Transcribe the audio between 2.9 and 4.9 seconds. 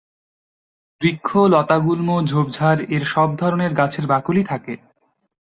এর সব ধরনের গাছের-ই বাকল থাকে।